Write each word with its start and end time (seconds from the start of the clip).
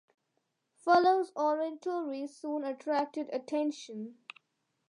Fuller's 0.77 1.31
oratory 1.35 2.25
soon 2.25 2.63
attracted 2.63 3.29
attention. 3.31 4.17